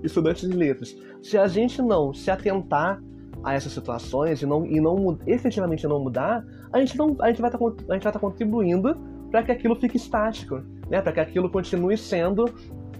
[0.00, 3.02] estudantes de letras, se a gente não se atentar
[3.42, 7.42] a essas situações e não, e não efetivamente não mudar, a gente, não, a gente
[7.42, 7.58] vai tá
[7.96, 8.96] estar tá contribuindo
[9.28, 11.02] para que aquilo fique estático, né?
[11.02, 12.44] para que aquilo continue sendo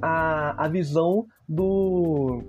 [0.03, 2.43] a, a visão do,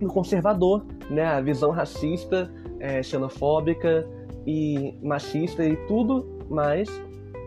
[0.00, 1.26] do conservador, né?
[1.26, 4.08] a visão racista, é, xenofóbica
[4.46, 6.88] e machista e tudo mais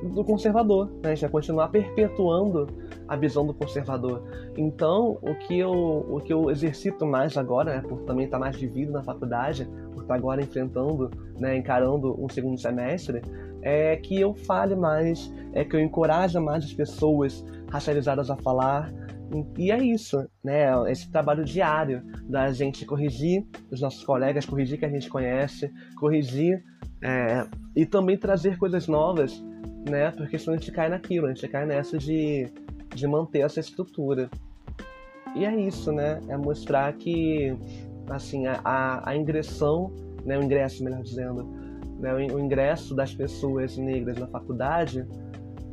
[0.03, 0.87] do conservador.
[0.87, 0.99] Né?
[1.05, 2.67] A gente vai continuar perpetuando
[3.07, 4.23] a visão do conservador.
[4.57, 8.55] Então, o que eu, o que eu exercito mais agora, né, por também estar mais
[8.55, 13.21] vivido na faculdade, por estar agora enfrentando, né, encarando um segundo semestre,
[13.61, 18.91] é que eu fale mais, é que eu encoraje mais as pessoas racializadas a falar.
[19.57, 20.69] E é isso, né?
[20.89, 26.63] Esse trabalho diário da gente corrigir os nossos colegas, corrigir que a gente conhece, corrigir
[27.01, 29.43] é, e também trazer coisas novas,
[29.89, 30.11] né?
[30.11, 32.47] Porque senão a gente cai naquilo, a gente cai nessa de
[32.95, 34.29] de manter essa estrutura.
[35.35, 36.19] E é isso, né?
[36.27, 37.55] É mostrar que
[38.09, 39.91] assim a, a ingressão,
[40.25, 41.43] né, o ingresso, melhor dizendo,
[41.99, 45.07] né, o ingresso das pessoas negras na faculdade,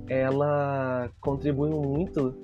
[0.08, 2.34] ela contribui muito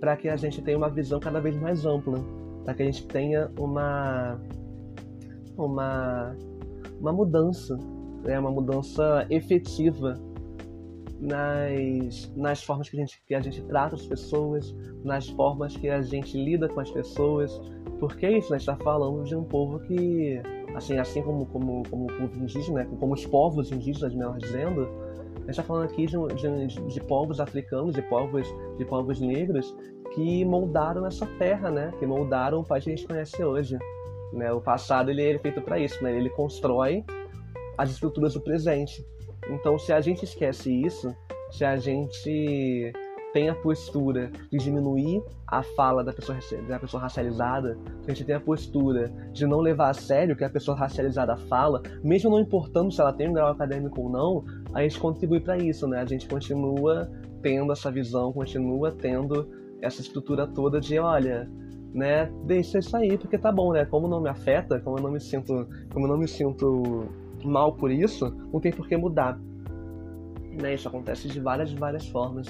[0.00, 2.18] para que a gente tenha uma visão cada vez mais ampla,
[2.64, 4.40] para que a gente tenha uma
[5.56, 6.34] uma
[6.98, 7.76] uma mudança,
[8.22, 10.18] né, uma mudança efetiva
[11.20, 15.88] nas, nas formas que a, gente, que a gente trata as pessoas, nas formas que
[15.88, 17.60] a gente lida com as pessoas,
[18.00, 20.40] porque é isso, nós está falando de um povo que
[20.74, 22.88] assim, assim como, como, como o povo indígena, né?
[22.98, 24.88] como os povos indígenas, melhor dizendo,
[25.36, 28.46] a gente está falando aqui de, de, de, povos africanos, de povos,
[28.78, 29.74] de povos negros
[30.14, 31.92] que moldaram essa terra, né?
[31.98, 33.78] Que moldaram o país que a gente conhece hoje.
[34.32, 34.52] Né?
[34.52, 36.16] O passado ele é feito para isso, né?
[36.16, 37.04] Ele constrói
[37.76, 39.04] as estruturas do presente.
[39.48, 41.14] Então, se a gente esquece isso,
[41.50, 42.92] se a gente
[43.32, 48.26] tem a postura de diminuir a fala da pessoa, da pessoa racializada, se a gente
[48.26, 52.30] tem a postura de não levar a sério o que a pessoa racializada fala, mesmo
[52.30, 55.86] não importando se ela tem um grau acadêmico ou não, a gente contribui para isso,
[55.88, 56.00] né?
[56.00, 59.48] A gente continua tendo essa visão, continua tendo
[59.80, 61.50] essa estrutura toda de, olha,
[61.92, 63.84] né, deixa isso aí, porque tá bom, né?
[63.84, 67.08] Como não me afeta, como eu não me sinto, como eu não me sinto
[67.48, 69.38] mal por isso, não tem por que mudar.
[70.60, 70.74] Né?
[70.74, 72.46] Isso acontece de várias, várias formas.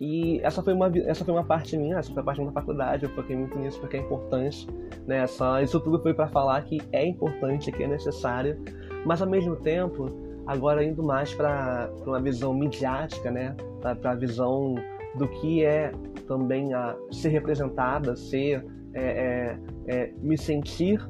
[0.00, 3.04] E essa foi uma, essa foi uma parte minha, essa foi a parte da faculdade,
[3.04, 4.66] eu foquei muito nisso porque é importante.
[5.06, 5.24] Né?
[5.62, 8.60] Isso tudo foi para falar que é importante, que é necessário,
[9.06, 10.08] mas ao mesmo tempo,
[10.46, 13.54] agora indo mais para uma visão midiática, né?
[13.80, 14.74] para a visão
[15.16, 15.92] do que é
[16.26, 21.00] também a ser representada, ser, é, é, é, me sentir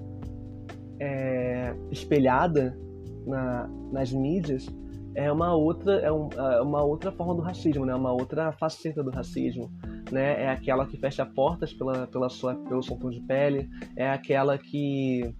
[1.01, 2.77] é, espelhada
[3.27, 4.67] na, nas mídias,
[5.15, 7.95] é uma outra é, um, é uma outra forma do racismo, né?
[7.95, 9.71] Uma outra faceta do racismo,
[10.11, 10.43] né?
[10.43, 14.59] É aquela que fecha portas pela, pela sua pelo seu tom de pele, é aquela
[14.59, 15.35] que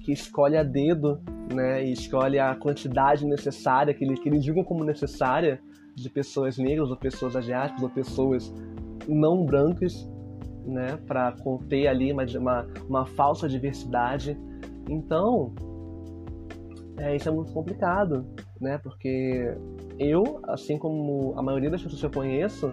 [0.00, 1.20] que escolhe a dedo,
[1.52, 1.84] né?
[1.84, 5.60] E escolhe a quantidade necessária que eles que eles julgam como necessária
[5.94, 8.54] de pessoas negras ou pessoas asiáticas ou pessoas
[9.08, 10.06] não brancas,
[10.66, 10.98] né?
[11.06, 14.38] Para conter ali uma, uma uma falsa diversidade.
[14.86, 15.54] Então,
[16.98, 18.26] é, isso é muito complicado,
[18.60, 18.78] né?
[18.78, 19.54] Porque
[19.98, 22.72] eu, assim como a maioria das pessoas que eu conheço,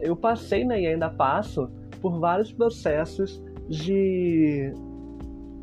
[0.00, 1.68] eu passei né, e ainda passo
[2.00, 4.72] por vários processos de,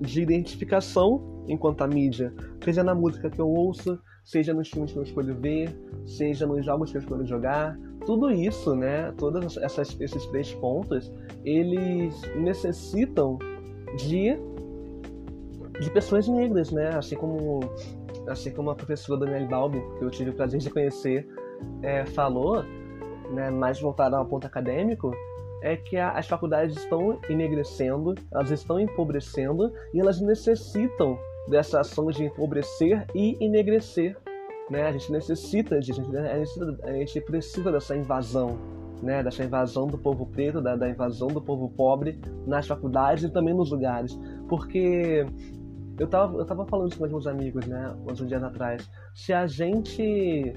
[0.02, 4.98] de identificação enquanto a mídia, seja na música que eu ouço, seja nos filmes que
[4.98, 5.76] eu escolho ver,
[6.06, 9.12] seja nos jogos que eu escolho jogar, tudo isso, né?
[9.18, 11.12] Todos essas, esses três pontos,
[11.44, 13.38] eles necessitam
[13.98, 14.38] de
[15.80, 16.90] de pessoas negras, né?
[16.96, 17.60] Assim como,
[18.28, 21.28] assim como a professora Daniela Balbi, que eu tive o prazer de conhecer,
[21.82, 22.64] é, falou,
[23.32, 25.12] né, mais voltada ao ponto acadêmico,
[25.62, 31.18] é que a, as faculdades estão enegrecendo, elas estão empobrecendo e elas necessitam
[31.50, 34.18] dessa ação de empobrecer e enegrecer.
[34.70, 34.84] Né?
[34.84, 38.58] A gente necessita disso, a a gente precisa dessa invasão,
[39.02, 39.24] né?
[39.24, 43.54] dessa invasão do povo preto, da, da invasão do povo pobre nas faculdades e também
[43.54, 44.18] nos lugares.
[44.48, 45.26] Porque
[46.00, 48.90] eu tava, eu tava falando isso com meus amigos, né, uns dias atrás.
[49.14, 50.54] Se a gente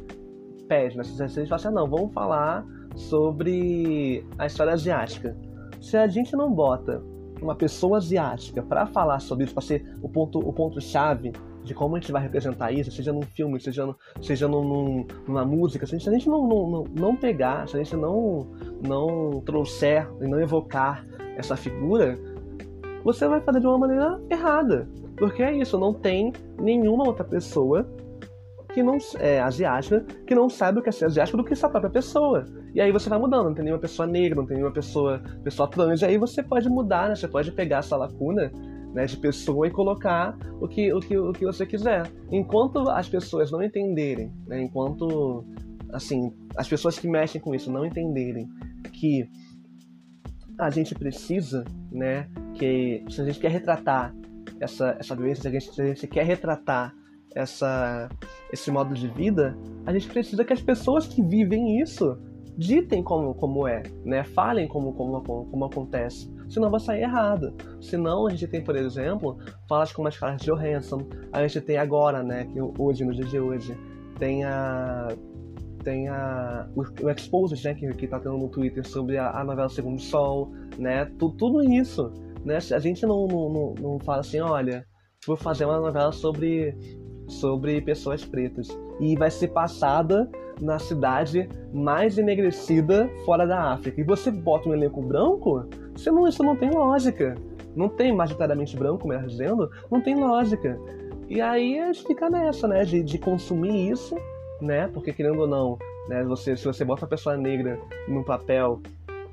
[0.68, 5.36] pede, né, se a gente fala assim, ah, não, vamos falar sobre a história asiática.
[5.80, 7.02] Se a gente não bota
[7.40, 11.32] uma pessoa asiática para falar sobre isso, para ser o ponto, o ponto chave
[11.64, 15.44] de como a gente vai representar isso, seja num filme, seja, no, seja num, numa
[15.44, 18.48] música, se a gente não, não, não, não pegar, se a gente não,
[18.86, 21.04] não trouxer e não evocar
[21.36, 22.18] essa figura,
[23.04, 24.88] você vai fazer de uma maneira errada.
[25.22, 27.88] Porque é isso, não tem nenhuma outra pessoa
[28.74, 31.68] que não é asiática que não sabe o que é ser asiático do que essa
[31.68, 32.44] própria pessoa.
[32.74, 35.68] E aí você vai mudando, não tem nenhuma pessoa negra, não tem nenhuma pessoa, pessoa
[35.68, 37.14] trans, e aí você pode mudar, né?
[37.14, 38.50] Você pode pegar essa lacuna
[38.92, 42.02] né, de pessoa e colocar o que, o, que, o que você quiser.
[42.28, 45.44] Enquanto as pessoas não entenderem, né, enquanto
[45.92, 48.48] assim, as pessoas que mexem com isso não entenderem
[48.92, 49.30] que
[50.58, 54.12] a gente precisa, né, que se a gente quer retratar
[54.62, 56.94] essa, essa doença, se a, gente, se a gente quer retratar
[57.34, 58.08] essa,
[58.52, 62.18] esse modo de vida, a gente precisa que as pessoas que vivem isso
[62.56, 64.22] ditem como, como é, né?
[64.22, 66.30] Falem como, como, como acontece.
[66.48, 67.54] Senão vai sair errado.
[67.80, 71.06] Senão a gente tem, por exemplo, falas como as Scarlett Johansson.
[71.32, 72.44] A gente tem agora, né?
[72.44, 73.76] Que hoje, no dia de hoje,
[74.18, 75.08] tem a
[75.82, 79.42] tem a, o, o Exposed, né, que, que tá tendo no Twitter sobre a, a
[79.42, 82.12] novela Segundo Sol, né, tudo, tudo isso
[82.44, 82.56] né?
[82.56, 84.84] A gente não, não, não fala assim, olha,
[85.26, 86.76] vou fazer uma novela sobre,
[87.28, 88.68] sobre pessoas pretas.
[89.00, 94.00] E vai ser passada na cidade mais enegrecida fora da África.
[94.00, 97.34] E você bota um elenco branco, você não, isso não tem lógica.
[97.74, 100.78] Não tem majoritariamente branco, melhor dizendo, não tem lógica.
[101.28, 102.84] E aí a gente fica nessa, né?
[102.84, 104.14] De, de consumir isso,
[104.60, 104.88] né?
[104.88, 105.78] Porque querendo ou não,
[106.08, 106.22] né?
[106.24, 108.82] Você, se você bota uma pessoa negra no papel,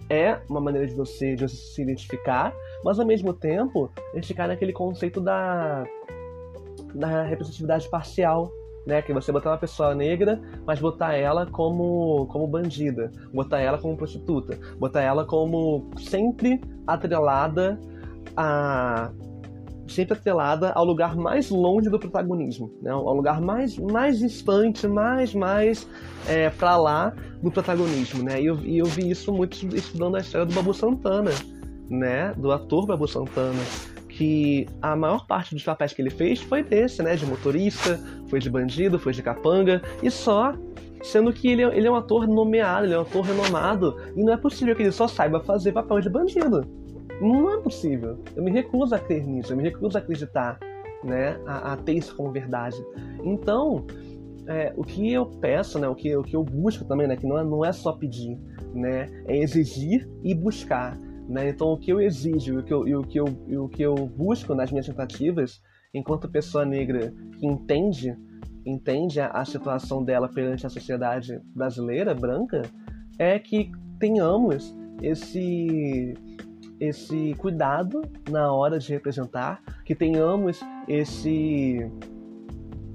[0.09, 4.47] é uma maneira de você, de você se identificar, mas ao mesmo tempo, gente cai
[4.47, 5.83] naquele conceito da,
[6.93, 8.51] da representatividade parcial,
[8.85, 9.01] né?
[9.01, 13.95] Que você botar uma pessoa negra, mas botar ela como, como bandida, botar ela como
[13.95, 17.79] prostituta, botar ela como sempre atrelada
[18.35, 19.11] a
[19.87, 22.91] sempre atrelada ao lugar mais longe do protagonismo, né?
[22.91, 25.87] ao lugar mais, mais distante, mais, mais
[26.27, 28.21] é, para lá do protagonismo.
[28.21, 28.39] Né?
[28.39, 31.31] E eu, e eu vi isso muito estudando a história do Babu Santana,
[31.89, 32.33] né?
[32.37, 33.61] do ator Babu Santana,
[34.07, 37.15] que a maior parte dos papéis que ele fez foi desse, né?
[37.15, 37.99] de motorista,
[38.29, 40.53] foi de bandido, foi de capanga, e só
[41.01, 44.23] Sendo que ele é, ele é um ator nomeado, ele é um ator renomado, e
[44.23, 46.61] não é possível que ele só saiba fazer papel de bandido.
[47.21, 48.19] Não é possível.
[48.35, 50.59] Eu me recuso a crer nisso, eu me recuso a acreditar,
[51.03, 52.77] né, a, a ter isso como verdade.
[53.23, 53.85] Então,
[54.47, 57.25] é, o que eu peço, né, o que, o que eu busco também, né, que
[57.25, 58.37] não é, não é só pedir,
[58.73, 60.97] né, é exigir e buscar.
[61.29, 61.49] Né?
[61.49, 63.83] Então, o que eu exijo e o que eu, e o que eu, o que
[63.83, 65.61] eu busco nas minhas tentativas,
[65.93, 68.17] enquanto pessoa negra que entende,
[68.65, 72.63] entende a, a situação dela perante a sociedade brasileira, branca,
[73.19, 76.15] é que tenhamos esse
[76.79, 81.77] esse cuidado na hora de representar, que tenhamos esse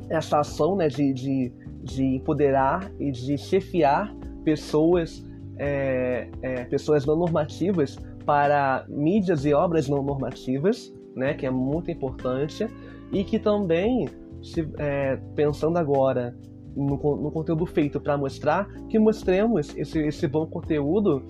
[0.08, 5.24] essa ação né, de, de, de empoderar e de chefiar pessoas,
[5.58, 11.90] é, é, pessoas não normativas para mídias e obras não normativas, né, que é muito
[11.90, 12.68] importante,
[13.12, 14.08] e que também,
[14.42, 16.36] se, é, pensando agora
[16.76, 21.24] no, no conteúdo feito para mostrar, que mostremos esse, esse bom conteúdo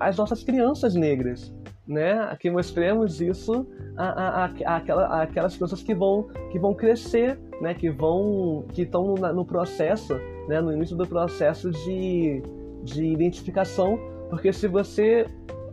[0.00, 1.54] às nossas crianças negras,
[1.86, 2.34] né?
[2.40, 7.74] Que mostremos isso a, a, a, aquela, aquelas pessoas que vão, que vão crescer, né?
[7.74, 10.14] Que vão, que estão no, no, processo,
[10.48, 10.60] né?
[10.60, 12.42] No início do processo de,
[12.82, 15.26] de identificação, porque se você,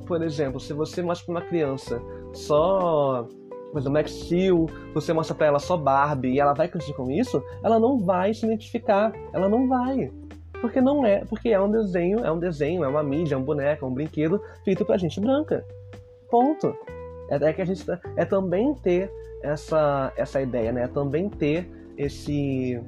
[0.06, 2.02] por exemplo, se você mostra para uma criança
[2.34, 3.28] só
[3.74, 7.10] por exemplo, Max Steel, você mostra para ela só Barbie e ela vai crescer com
[7.10, 10.12] isso, ela não vai se identificar, ela não vai.
[10.62, 13.44] Porque não é, porque é um desenho, é um desenho, é uma mídia, é um
[13.44, 15.66] boneco, é um brinquedo feito pra gente branca.
[16.30, 16.74] Ponto.
[17.30, 17.84] É, é que a gente
[18.16, 19.12] é também ter
[19.42, 20.84] essa essa ideia, né?
[20.84, 22.80] É também ter esse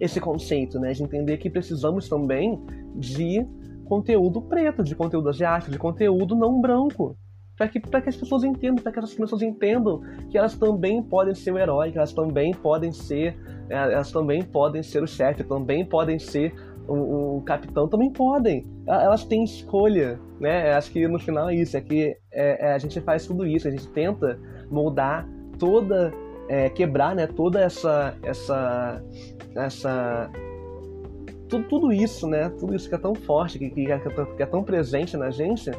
[0.00, 0.92] esse conceito, né?
[0.92, 2.60] De entender que precisamos também
[2.96, 3.46] de
[3.90, 7.16] conteúdo preto, de conteúdo asiático, de conteúdo não branco.
[7.56, 10.00] Para que, que as pessoas entendam, para que as pessoas entendam
[10.30, 13.36] que elas também podem ser o herói, que elas também podem ser,
[13.68, 16.54] é, elas também podem ser o chefe, também podem ser
[16.86, 18.64] o, o, capitão também podem.
[18.86, 20.72] Elas têm escolha, né?
[20.72, 23.66] Acho que no final é isso, é que é, é, a gente faz tudo isso,
[23.66, 24.38] a gente tenta
[24.70, 26.14] moldar toda,
[26.48, 27.26] é, quebrar, né?
[27.26, 29.02] Toda essa, essa,
[29.54, 30.30] essa
[31.50, 32.48] tudo, tudo isso, né?
[32.48, 35.70] Tudo isso que é tão forte, que, que, é, que é tão presente na gente,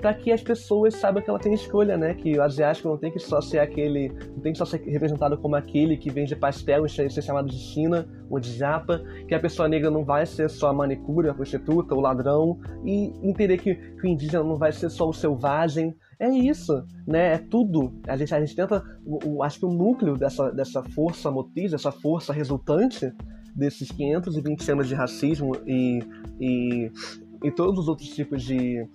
[0.00, 2.12] para que as pessoas saibam que ela tem escolha, né?
[2.12, 5.38] Que o asiático não tem que só ser aquele, não tem que só ser representado
[5.38, 9.40] como aquele que vende pastel e ser chamado de China ou de Japa, que a
[9.40, 13.74] pessoa negra não vai ser só a manicure, a prostituta, o ladrão, e entender que,
[13.74, 15.96] que o indígena não vai ser só o selvagem.
[16.18, 17.34] É isso, né?
[17.34, 17.92] É tudo.
[18.06, 21.70] A gente, a gente tenta, o, o, acho que o núcleo dessa, dessa força motriz,
[21.70, 23.12] dessa força resultante
[23.56, 26.00] desses 520 anos de racismo e,
[26.38, 26.92] e,
[27.42, 28.86] e todos os outros tipos de,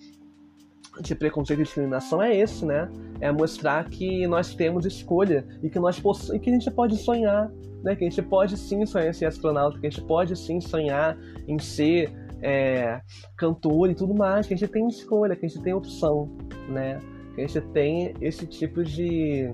[1.02, 2.90] de preconceito e discriminação é esse, né?
[3.20, 5.98] É mostrar que nós temos escolha e que nós
[6.34, 7.52] e que a gente pode sonhar,
[7.84, 7.96] né?
[7.96, 11.18] Que a gente pode sim sonhar em ser astronauta, que a gente pode sim sonhar
[11.48, 13.02] em ser é,
[13.36, 16.30] cantor e tudo mais, que a gente tem escolha, que a gente tem opção,
[16.70, 17.00] né?
[17.34, 19.52] Que a gente tem esse tipo de,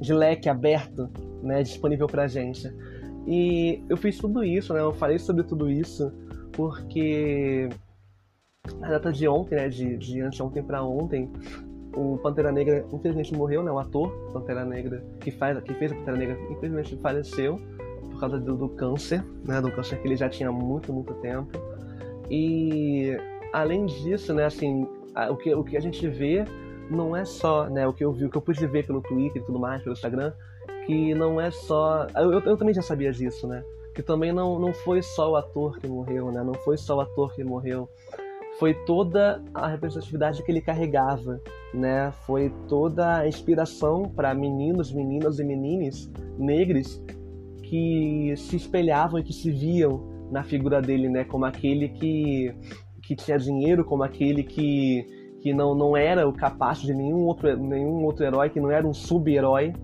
[0.00, 1.10] de leque aberto,
[1.42, 1.62] né?
[1.62, 2.72] Disponível pra gente.
[3.26, 4.80] E eu fiz tudo isso, né?
[4.80, 6.12] Eu falei sobre tudo isso
[6.52, 7.68] porque
[8.80, 11.30] na data de ontem, né, de, de anteontem para ontem,
[11.94, 15.94] o Pantera Negra infelizmente morreu, né, o ator Pantera Negra que faz, que fez a
[15.94, 17.60] Pantera Negra infelizmente faleceu
[18.10, 21.58] por causa do, do câncer, né, do câncer que ele já tinha muito muito tempo.
[22.30, 23.16] E
[23.52, 26.44] além disso, né, assim, a, o que o que a gente vê
[26.90, 29.42] não é só, né, o que eu vi, o que eu pude ver pelo Twitter
[29.42, 30.32] e tudo mais, pelo Instagram,
[30.86, 34.72] que não é só, eu, eu, também já sabia disso, né, que também não, não
[34.72, 37.88] foi só o ator que morreu, né, não foi só o ator que morreu
[38.58, 41.40] foi toda a representatividade que ele carregava,
[41.74, 42.12] né?
[42.26, 47.02] Foi toda a inspiração para meninos, meninas e menines negros
[47.62, 51.24] que se espelhavam e que se viam na figura dele, né?
[51.24, 52.54] Como aquele que,
[53.02, 55.06] que tinha dinheiro, como aquele que,
[55.42, 58.86] que não, não era o capaz de nenhum outro, nenhum outro herói, que não era
[58.86, 59.74] um sub-herói,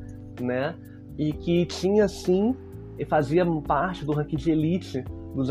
[0.41, 0.75] né?
[1.19, 2.55] E que tinha, sim,
[2.99, 5.05] e fazia parte do ranking de elite
[5.35, 5.49] dos,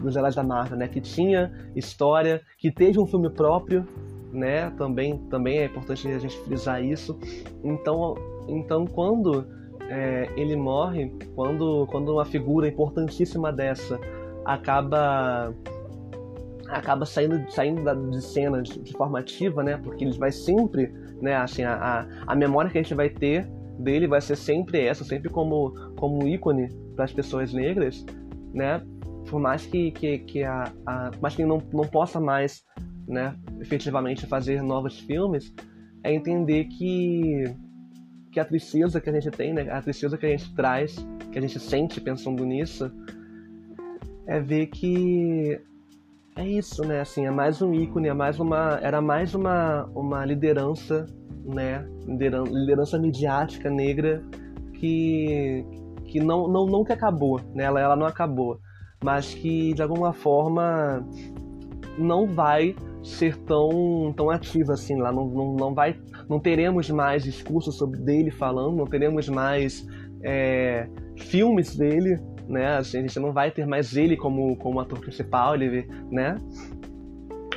[0.00, 0.88] dos, heróis da Marvel, né?
[0.88, 3.86] Que tinha história, que teve um filme próprio,
[4.32, 4.70] né?
[4.70, 7.18] Também, também é importante a gente frisar isso.
[7.62, 8.14] Então,
[8.48, 9.46] então quando
[9.88, 13.98] é, ele morre, quando, quando uma figura importantíssima dessa
[14.44, 15.54] acaba
[16.68, 19.78] acaba saindo, saindo da, de cena de, de, forma ativa, né?
[19.82, 21.34] Porque ele vai sempre, né?
[21.36, 23.48] Assim, a, a, a memória que a gente vai ter
[23.78, 28.04] dele vai ser sempre essa, sempre como, como ícone para as pessoas negras,
[28.52, 28.82] né?
[29.28, 32.64] Por mais que, que, que a, a mais que não, não possa mais,
[33.06, 35.54] né, efetivamente fazer novos filmes,
[36.02, 37.44] é entender que
[38.30, 40.96] que a tristeza que a gente tem, né, a tristeza que a gente traz,
[41.32, 42.92] que a gente sente pensando nisso,
[44.26, 45.58] é ver que
[46.36, 47.00] é isso, né?
[47.00, 51.06] Assim, é mais um ícone, é mais uma, era mais uma, uma liderança,
[51.48, 51.86] né?
[52.06, 54.22] Liderança, midiática negra
[54.74, 55.64] que,
[56.04, 57.64] que não, não nunca acabou, né?
[57.64, 58.60] Ela, ela não acabou,
[59.02, 61.04] mas que de alguma forma
[61.96, 67.24] não vai ser tão, tão ativa assim lá, não, não, não vai, não teremos mais
[67.24, 69.86] discursos sobre dele falando, não teremos mais
[70.22, 72.76] é, filmes dele né?
[72.76, 76.36] A gente não vai ter mais ele como, como ator principal, ele, né?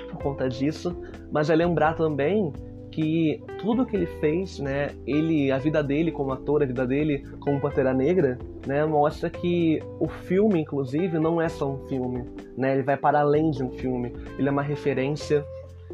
[0.10, 0.96] Por conta disso.
[1.32, 2.52] Mas é lembrar também
[2.92, 7.26] que tudo que ele fez, né, ele, a vida dele como ator, a vida dele
[7.40, 8.38] como Pantera Negra,
[8.68, 12.26] né, mostra que o filme, inclusive, não é só um filme,
[12.58, 15.44] né, ele vai para além de um filme, ele é uma referência,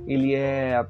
[0.08, 0.84] ele é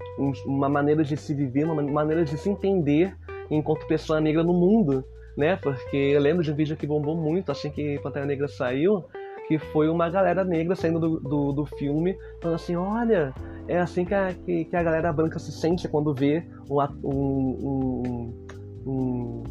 [0.46, 3.16] uma maneira de se viver, uma maneira de se entender
[3.50, 5.04] enquanto pessoa negra no mundo,
[5.36, 5.56] né?
[5.56, 9.06] Porque eu lembro de um vídeo que bombou muito assim que Pantera Negra saiu,
[9.48, 13.34] que foi uma galera negra saindo do, do, do filme, falando assim, olha,
[13.68, 18.46] é assim que a, que, que, a galera branca se sente quando vê um, um,
[18.86, 19.44] um,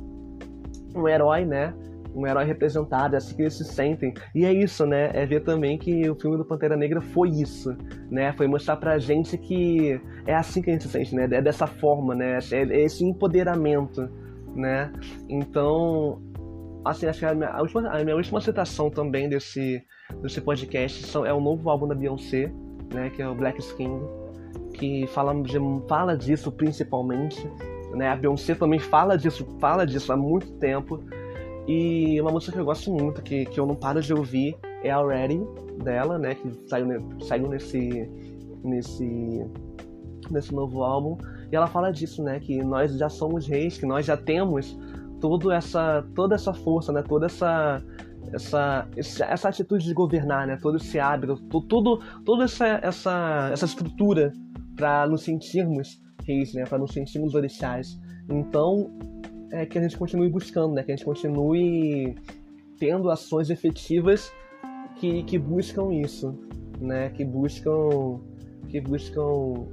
[0.95, 1.75] um herói, né?
[2.15, 4.15] Um herói representado, é assim que eles se sentem.
[4.35, 5.11] E é isso, né?
[5.13, 7.77] É ver também que o filme do Pantera Negra foi isso,
[8.11, 8.33] né?
[8.33, 11.25] Foi mostrar pra gente que é assim que a gente se sente, né?
[11.25, 12.39] É dessa forma, né?
[12.53, 14.09] É esse empoderamento
[14.57, 14.93] né?
[15.29, 16.21] Então,
[16.85, 19.83] assim, acho que a minha, a última, a minha última citação também desse,
[20.23, 22.53] desse podcast são, é o novo álbum da Beyoncé,
[22.93, 23.11] né?
[23.11, 24.01] Que é o Black Skin,
[24.75, 25.33] que fala,
[25.89, 27.49] fala disso principalmente,
[27.93, 28.09] né?
[28.09, 31.03] A Beyoncé também fala disso, fala disso há muito tempo.
[31.67, 34.91] E uma música que eu gosto muito, que, que eu não paro de ouvir, é
[34.91, 35.41] a Ready
[35.83, 36.35] dela, né?
[36.35, 36.87] Que saiu,
[37.21, 38.09] saiu nesse,
[38.63, 39.47] nesse,
[40.31, 41.19] nesse novo álbum.
[41.51, 42.39] E ela fala disso, né?
[42.39, 44.79] Que nós já somos reis, que nós já temos
[45.21, 47.03] toda essa, toda essa força, né?
[47.03, 47.83] Toda essa,
[48.33, 50.59] essa, essa atitude de governar, né?
[50.61, 51.37] Todo esse hábito,
[51.69, 54.33] tudo, toda essa, essa, essa estrutura
[54.77, 56.65] para nos sentirmos reis, né?
[56.65, 57.99] Para nos sentirmos orixás.
[58.29, 58.91] Então,
[59.51, 60.83] é que a gente continue buscando, né?
[60.83, 62.17] Que a gente continue
[62.79, 64.33] tendo ações efetivas
[64.97, 66.39] que, que buscam isso,
[66.81, 67.11] né?
[67.11, 68.21] Que buscam
[68.69, 69.67] que buscam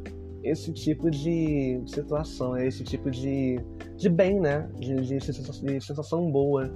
[0.44, 3.60] esse tipo de situação, esse tipo de,
[3.98, 4.70] de bem, né?
[4.78, 6.70] De, de, sensação, de sensação boa,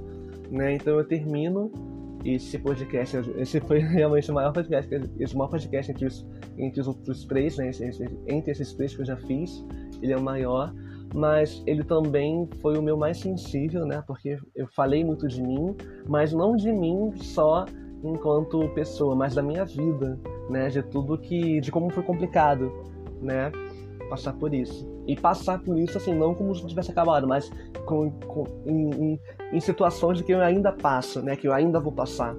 [0.51, 0.73] né?
[0.73, 1.71] Então eu termino
[2.25, 4.89] esse podcast, esse foi realmente o maior podcast,
[5.19, 6.25] esse maior podcast entre os,
[6.57, 7.71] entre os outros três, né?
[8.27, 9.63] Entre esses três que eu já fiz,
[10.01, 10.73] ele é o maior,
[11.13, 14.03] mas ele também foi o meu mais sensível, né?
[14.05, 15.75] Porque eu falei muito de mim,
[16.07, 17.65] mas não de mim só
[18.03, 20.19] enquanto pessoa, mas da minha vida,
[20.49, 20.69] né?
[20.69, 22.71] De tudo que, de como foi complicado
[23.21, 23.51] né?
[24.09, 24.87] Passar por isso.
[25.07, 27.49] E passar por isso, assim, não como se tivesse acabado, mas
[27.85, 29.19] com, com em, em,
[29.53, 31.35] em, situações que eu ainda passo, né?
[31.35, 32.35] Que eu ainda vou passar.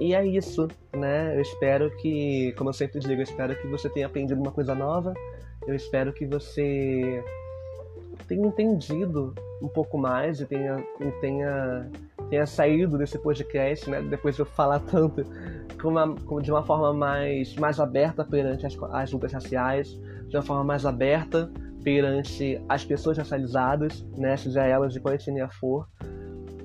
[0.00, 0.66] E é isso,
[0.96, 1.36] né?
[1.36, 4.74] Eu espero que, como eu sempre digo, eu espero que você tenha aprendido uma coisa
[4.74, 5.14] nova.
[5.64, 7.22] Eu espero que você
[8.26, 10.84] tenha entendido um pouco mais e tenha,
[11.20, 11.88] tenha,
[12.28, 14.02] tenha saído desse podcast, né?
[14.02, 15.24] Depois de eu falar tanto
[15.84, 19.96] uma, de uma forma mais, mais aberta perante as, as lutas raciais,
[20.32, 21.52] de uma forma mais aberta
[21.84, 25.86] perante as pessoas racializadas, né, seja elas de qual etnia for,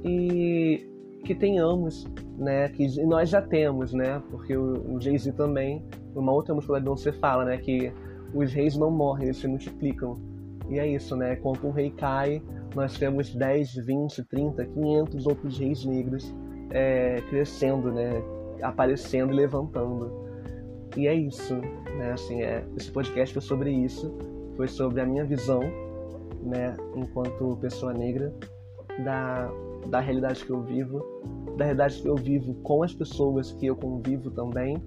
[0.06, 0.90] e
[1.26, 2.08] que tenhamos,
[2.38, 7.12] né, que nós já temos, né, porque o, Jay-Z também, uma outra música da Beyoncé
[7.12, 7.92] fala, né, que
[8.34, 10.16] os reis não morrem, eles se multiplicam.
[10.70, 12.42] E é isso, né, quando um rei cai,
[12.74, 16.34] nós temos 10, 20, 30, 500 outros reis negros
[16.70, 18.24] é, crescendo, né,
[18.62, 20.27] aparecendo e levantando.
[20.98, 21.56] E é isso,
[21.98, 22.12] né?
[22.12, 24.12] Assim, é, esse podcast foi sobre isso,
[24.56, 25.62] foi sobre a minha visão,
[26.42, 28.34] né, enquanto pessoa negra,
[29.04, 29.48] da,
[29.90, 31.06] da realidade que eu vivo,
[31.56, 34.82] da realidade que eu vivo com as pessoas que eu convivo também.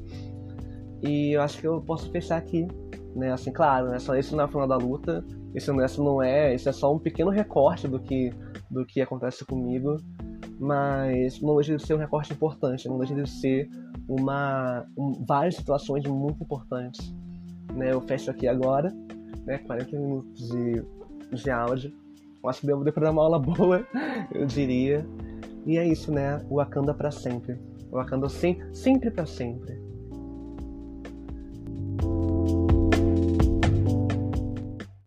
[1.00, 2.66] E eu acho que eu posso fechar aqui,
[3.14, 3.32] né?
[3.32, 4.00] Assim, claro, né?
[4.00, 6.98] Só esse não é final da luta, esse, esse não é, esse é só um
[6.98, 8.32] pequeno recorte do que
[8.68, 9.96] do que acontece comigo
[10.61, 13.66] mas não deixa de ser um recorte importante, não deixa de ser
[14.11, 17.14] uma um, várias situações muito importantes.
[17.72, 17.92] Né?
[17.92, 18.92] Eu fecho aqui agora,
[19.46, 19.58] né?
[19.58, 20.84] 40 minutos de,
[21.32, 21.92] de áudio.
[22.42, 23.86] Eu acho que devo depois dar uma aula boa,
[24.32, 25.06] eu diria.
[25.64, 26.44] E é isso, né?
[26.50, 27.58] O Wakanda para sempre.
[27.92, 29.80] O Wakanda sem, sempre para sempre.